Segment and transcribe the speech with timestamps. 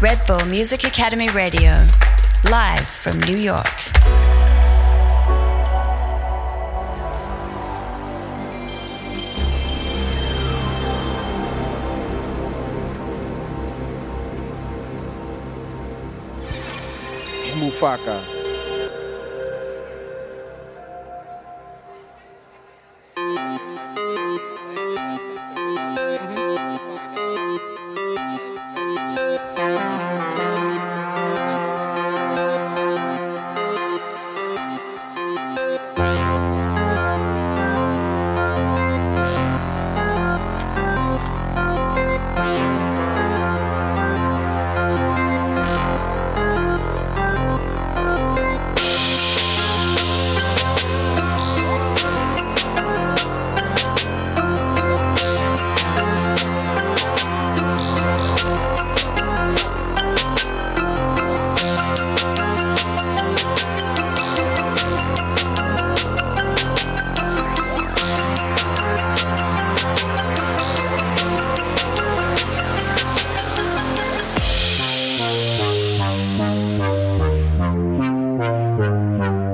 [0.00, 1.84] Red Bull Music Academy Radio,
[2.44, 3.66] live from New York.
[17.58, 18.37] Mufaka.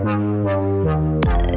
[0.07, 1.54] E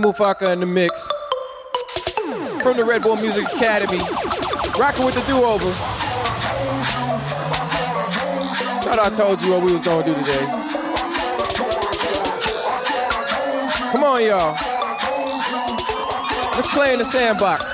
[0.00, 1.06] Mufaka in the mix.
[2.62, 3.98] From the Red Bull Music Academy.
[4.78, 5.70] Rocking with the do-over.
[8.82, 10.46] Thought I told you what we was gonna do today.
[13.92, 14.56] Come on, y'all.
[16.54, 17.69] Let's play in the sandbox.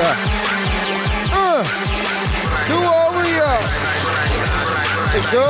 [0.00, 0.16] Mufaka.
[1.32, 1.62] Uh,
[2.66, 3.60] do over here.
[5.12, 5.46] Let's go.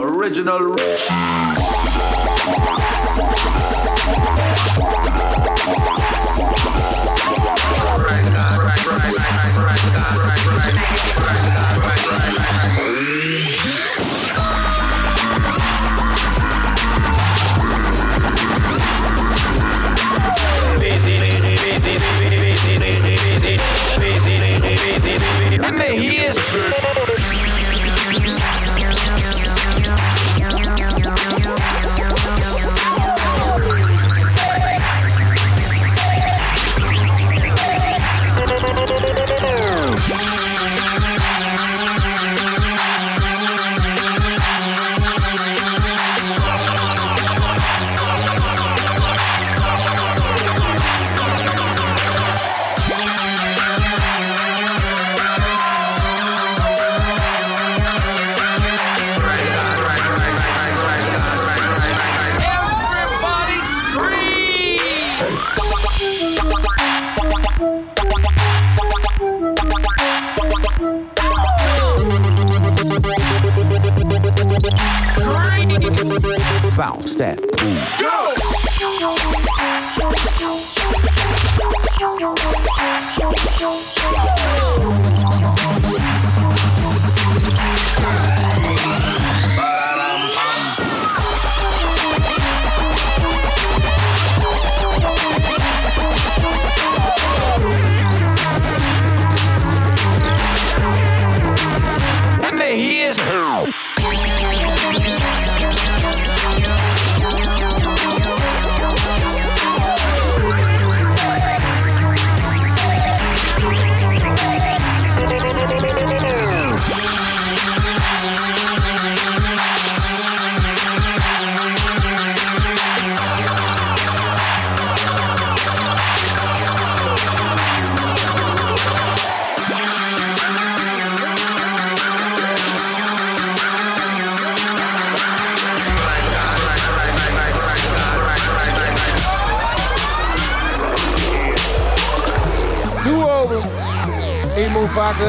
[0.00, 0.76] Original.
[26.52, 26.81] Sick.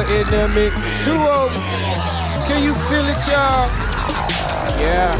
[0.00, 0.74] In the mix.
[1.04, 1.48] Duo.
[2.46, 3.68] Can you feel it, y'all?
[4.80, 5.14] Yeah.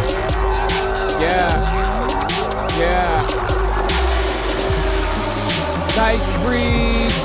[1.21, 1.51] Yeah.
[2.79, 3.27] Yeah.
[5.97, 7.17] Nice breeze.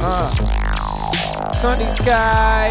[0.00, 0.28] Uh.
[1.54, 2.70] Sunny sky.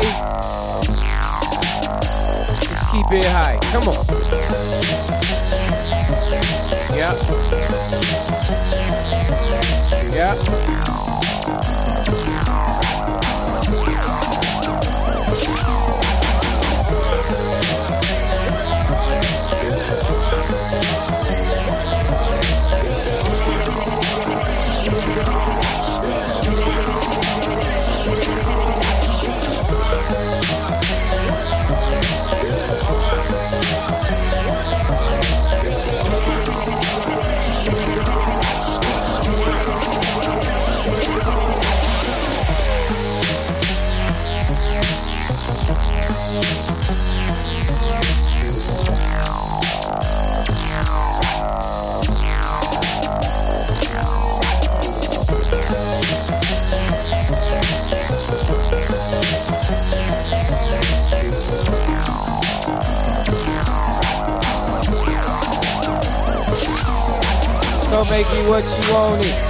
[2.72, 3.58] Let's keep it high.
[3.74, 3.96] Come on.
[6.96, 7.14] Yeah.
[10.14, 11.17] Yeah.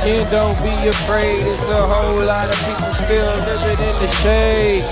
[0.08, 4.84] Don't be afraid, it's a whole lot of people still living in the shade.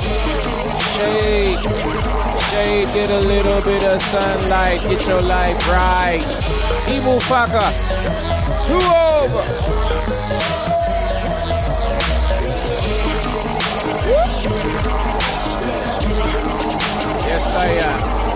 [0.92, 1.56] Shade.
[2.52, 6.20] Shade, get a little bit of sunlight, get your life right.
[6.90, 7.72] Emu Faka,
[8.68, 9.46] Do Over.
[17.24, 18.35] Yes, I am.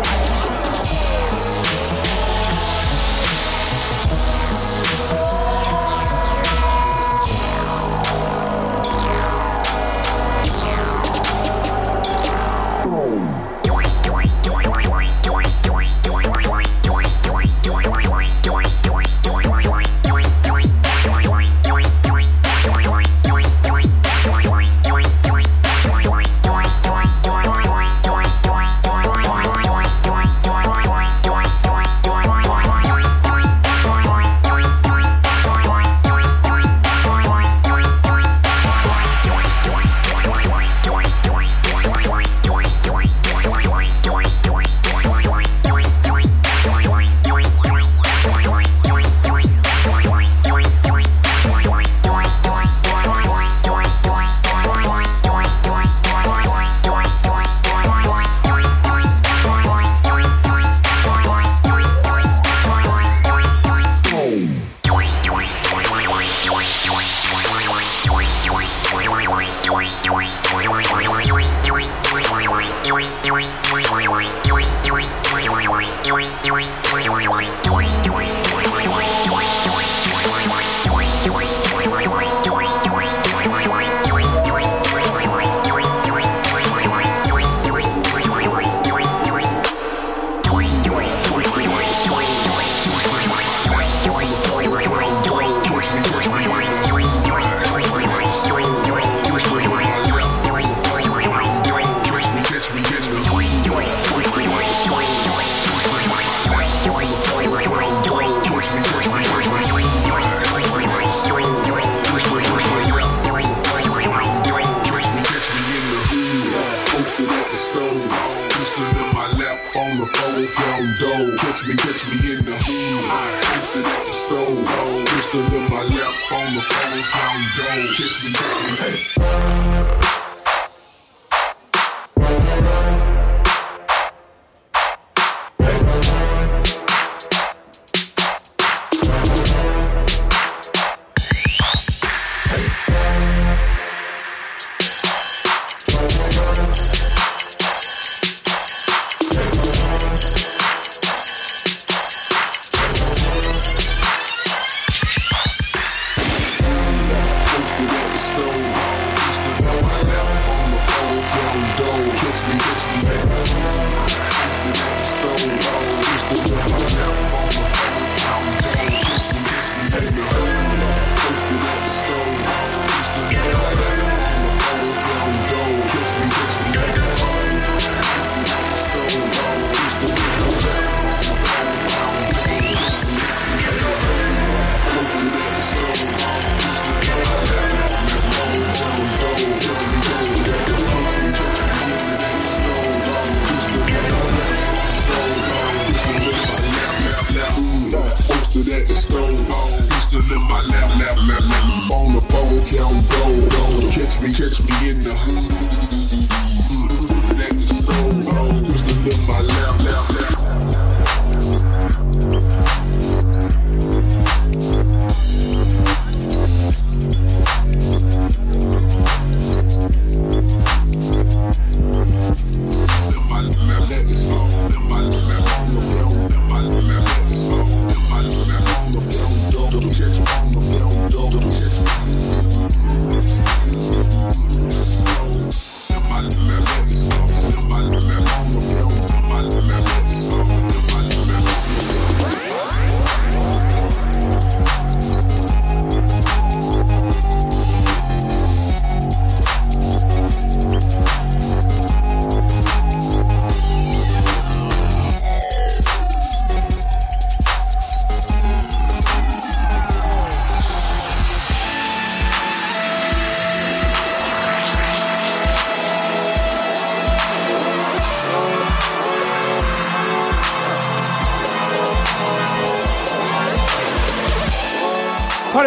[120.50, 121.36] get down low.
[121.36, 123.40] Catch me, catch me in the hood.
[123.44, 125.06] Twisted at the store.
[125.06, 127.88] twisted in my lap on the phone, pound dough.
[127.94, 130.09] Catch me, catch me, hey.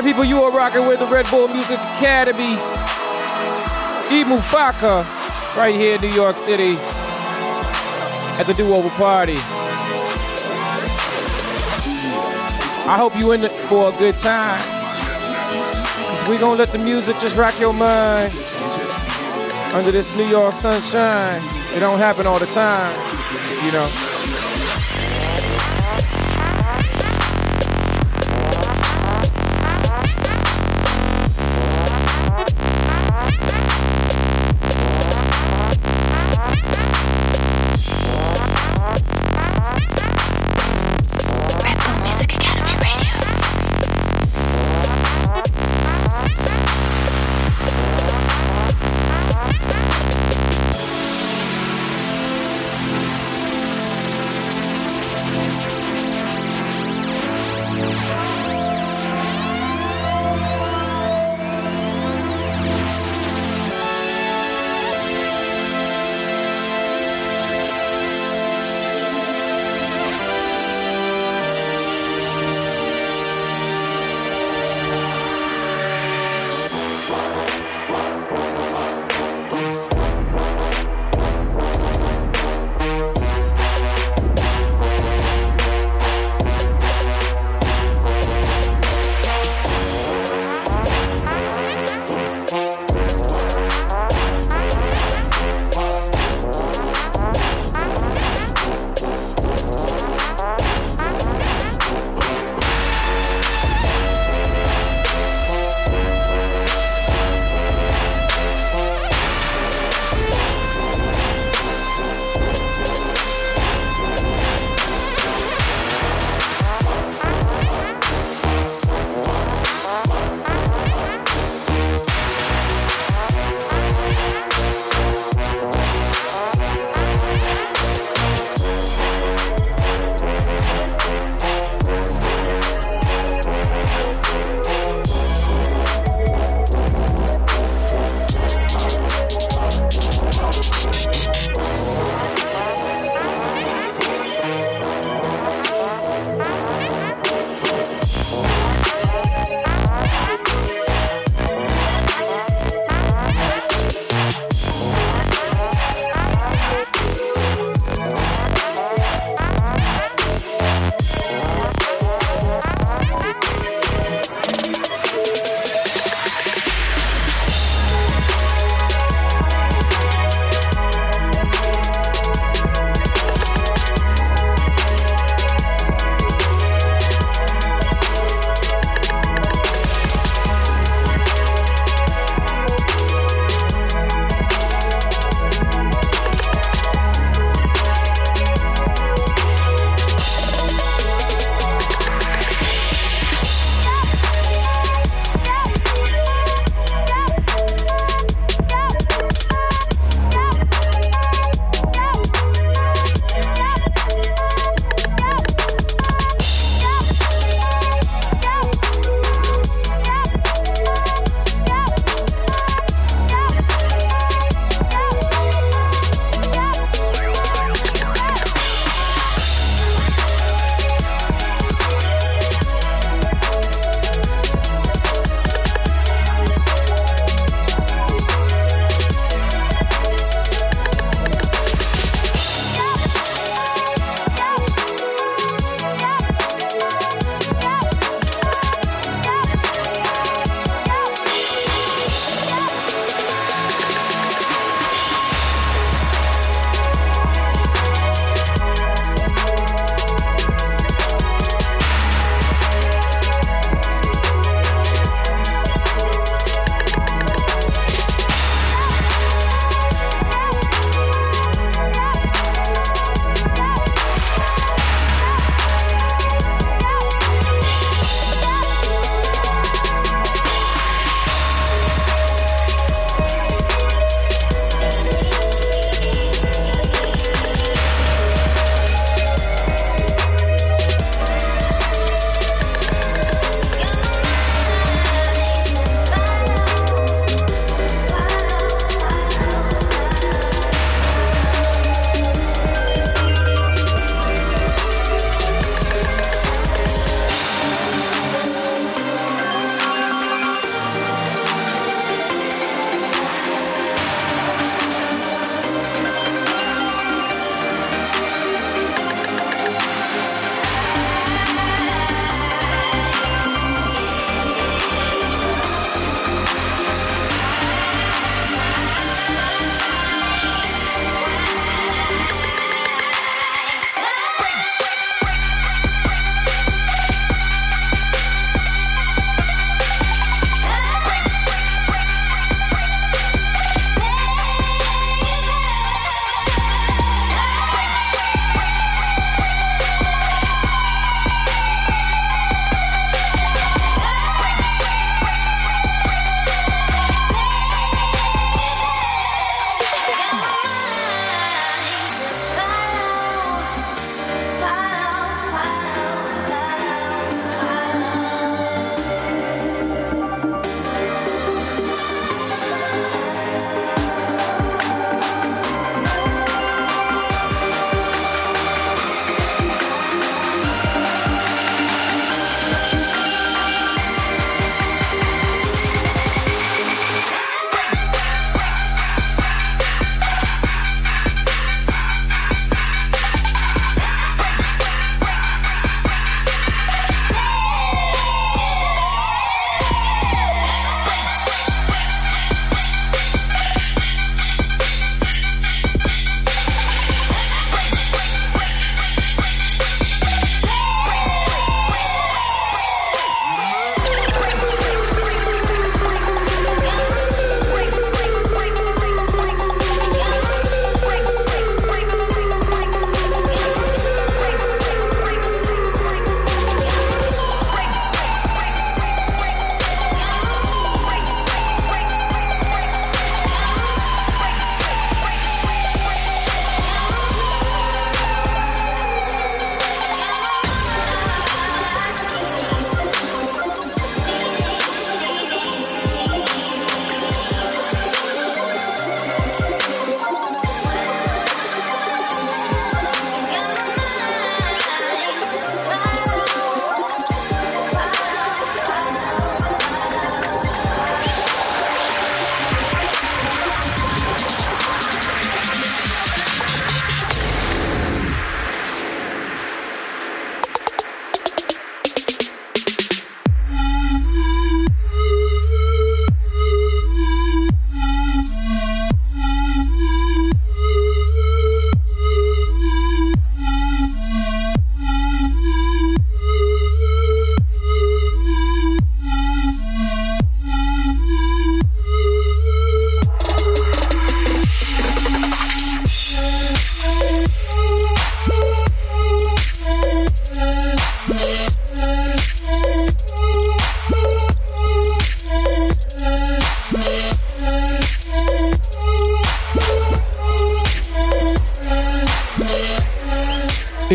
[0.00, 2.54] People, you are rocking with the Red Bull Music Academy.
[4.14, 5.04] E Mufaka,
[5.56, 6.76] right here in New York City
[8.38, 9.36] at the Do Over Party.
[12.88, 14.60] I hope you in it for a good time.
[16.30, 18.32] we gonna let the music just rock your mind
[19.74, 21.42] under this New York sunshine.
[21.74, 22.94] It don't happen all the time,
[23.64, 24.11] you know.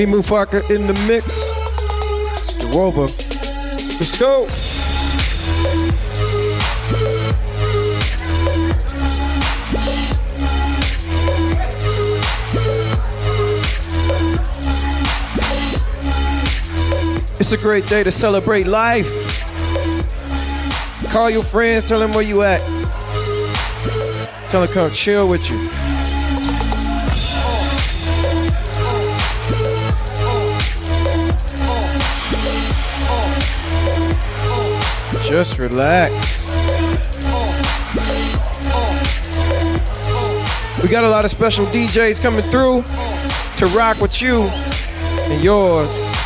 [0.08, 1.52] Emufucka in the mix.
[2.60, 3.02] Do Over.
[3.02, 4.44] Let's go.
[17.40, 19.12] It's a great day to celebrate life.
[21.12, 22.62] Call your friends, tell them where you at.
[24.52, 25.77] Tell them come chill with you.
[35.28, 36.48] Just relax.
[40.82, 42.82] We got a lot of special DJs coming through
[43.58, 46.17] to rock with you and yours.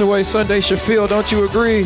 [0.00, 1.82] the way Sunday should feel, don't you agree?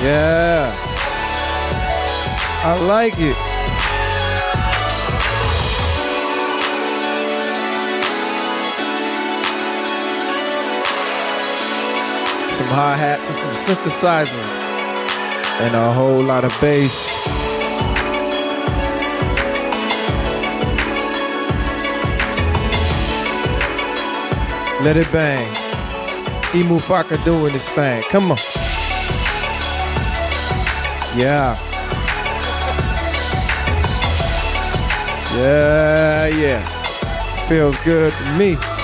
[0.00, 0.72] Yeah.
[2.62, 3.36] I like it.
[12.54, 14.77] Some hi hats and some synthesizers
[15.60, 17.08] and a whole lot of bass.
[24.84, 25.46] Let it bang.
[26.52, 28.02] Emufucka doing this thing.
[28.10, 28.38] Come on.
[31.16, 31.58] Yeah.
[35.36, 36.60] Yeah, yeah.
[37.48, 38.77] Feels good to me.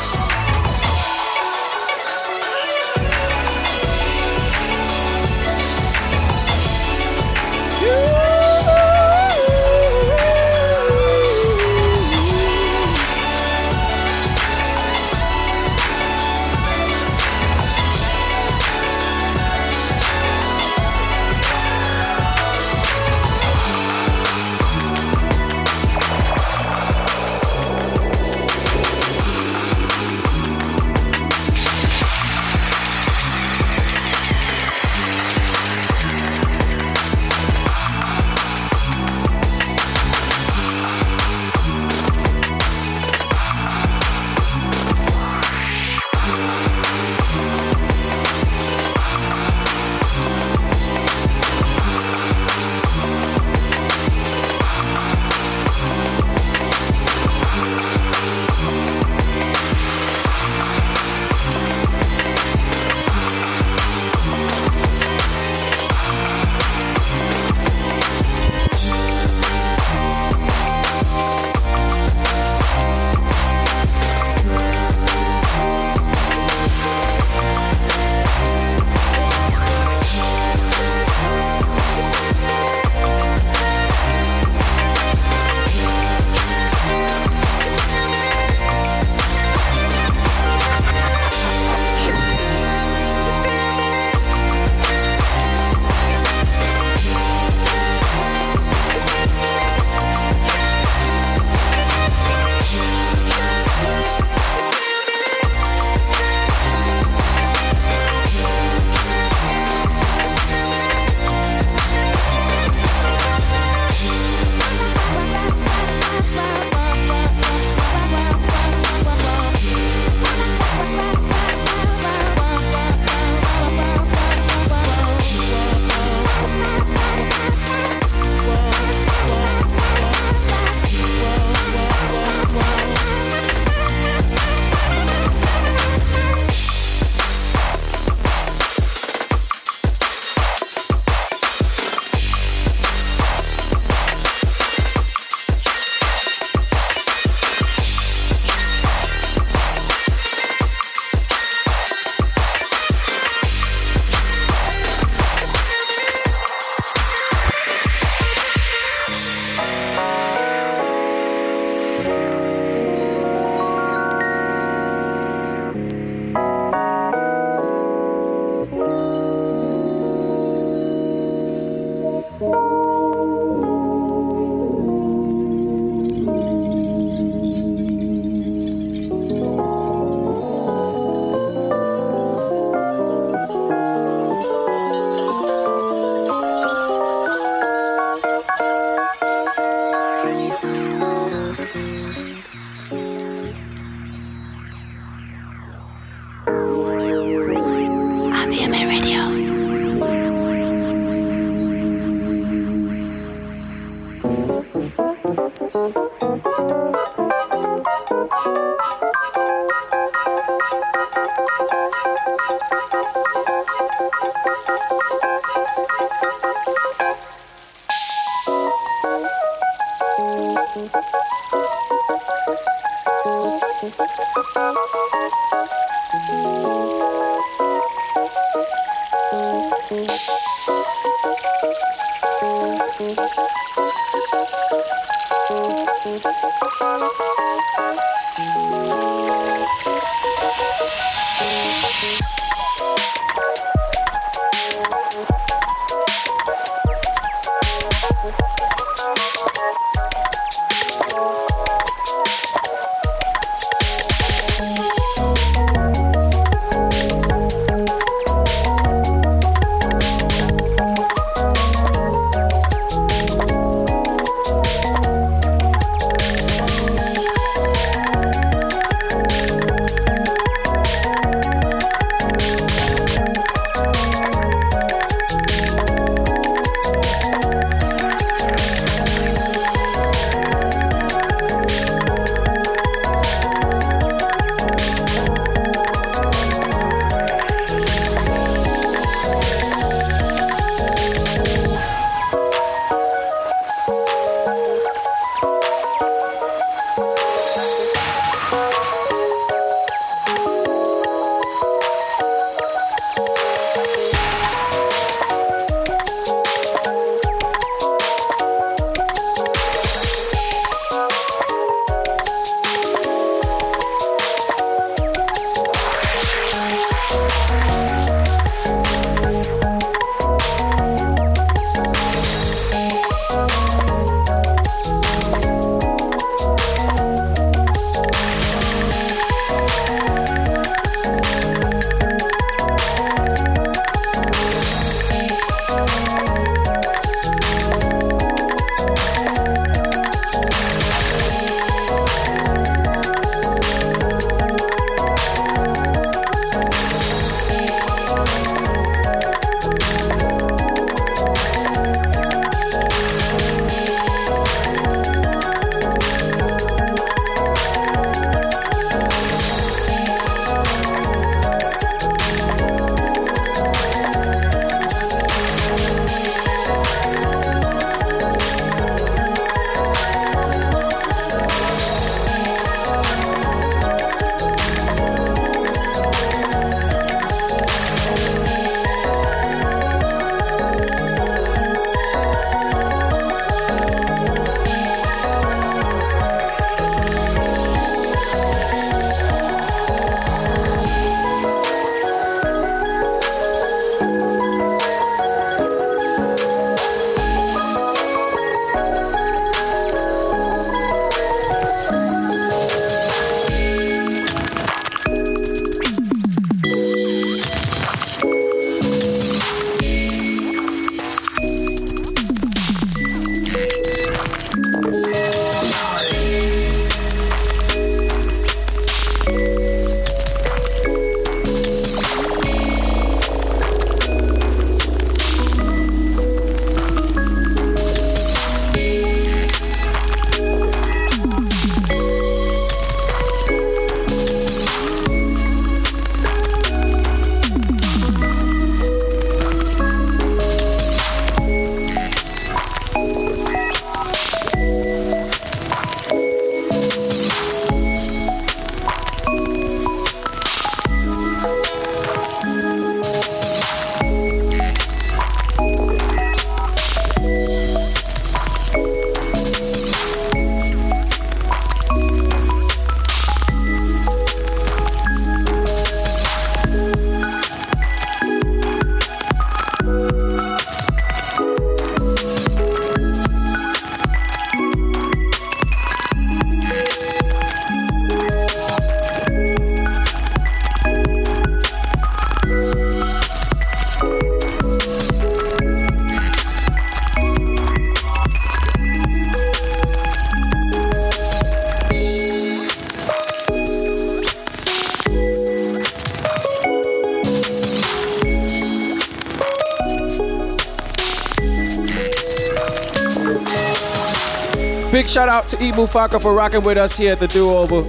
[505.15, 507.83] Shout out to E Mufaka for rocking with us here at the Do Over.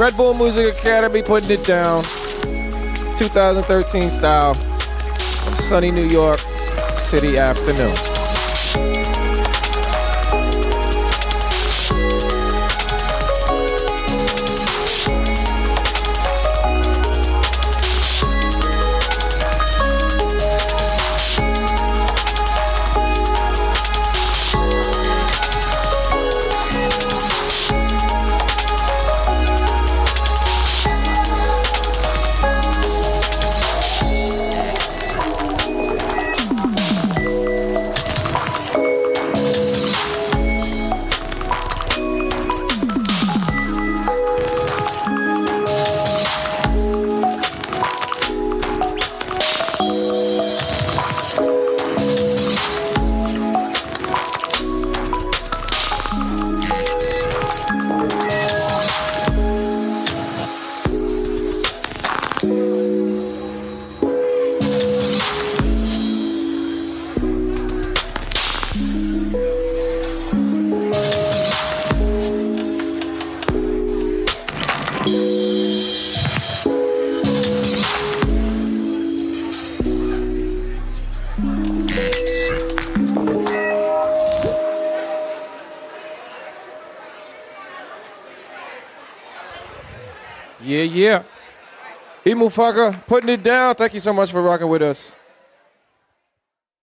[0.00, 2.02] Red Bull Music Academy putting it down.
[3.18, 4.54] 2013 style.
[5.54, 6.38] Sunny New York
[6.96, 8.11] City afternoon.
[92.42, 93.74] Mufaka putting it down.
[93.76, 95.14] Thank you so much for rocking with us.